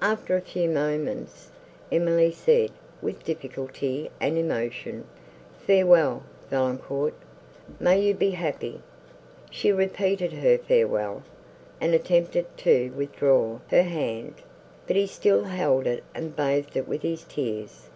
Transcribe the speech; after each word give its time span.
After 0.00 0.34
a 0.34 0.40
few 0.40 0.66
moments, 0.66 1.50
Emily 1.92 2.32
said, 2.32 2.70
with 3.02 3.22
difficulty 3.22 4.10
and 4.18 4.38
emotion, 4.38 5.04
"Farewell, 5.66 6.22
Valancourt, 6.48 7.12
may 7.78 8.00
you 8.00 8.14
be 8.14 8.30
happy!" 8.30 8.80
She 9.50 9.70
repeated 9.70 10.32
her 10.32 10.56
"farewell," 10.56 11.22
and 11.82 11.92
attempted 11.94 12.46
to 12.56 12.88
withdraw 12.96 13.58
her 13.68 13.82
hand, 13.82 14.36
but 14.86 14.96
he 14.96 15.06
still 15.06 15.44
held 15.44 15.86
it 15.86 16.02
and 16.14 16.34
bathed 16.34 16.74
it 16.74 16.88
with 16.88 17.02
his 17.02 17.24
tears. 17.24 17.90